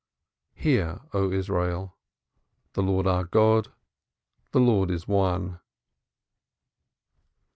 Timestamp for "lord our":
2.81-3.23